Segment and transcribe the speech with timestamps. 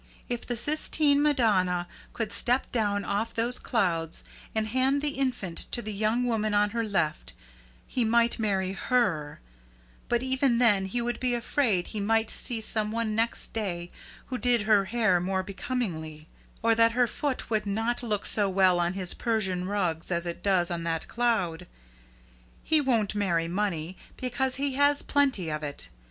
[0.27, 4.23] If the Sistine Madonna could step down off those clouds
[4.55, 7.33] and hand the infant to the young woman on her left,
[7.85, 9.41] he might marry HER;
[10.09, 13.91] but even then he would be afraid he might see some one next day
[14.25, 16.27] who did her hair more becomingly,
[16.63, 20.41] or that her foot would not look so well on his Persian rugs as it
[20.41, 21.67] does on that cloud.
[22.63, 25.89] He won't marry money, because he has plenty of it.